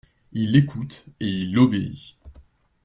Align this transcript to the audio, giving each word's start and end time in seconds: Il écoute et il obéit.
Il 0.33 0.55
écoute 0.55 1.05
et 1.19 1.27
il 1.27 1.59
obéit. 1.59 2.15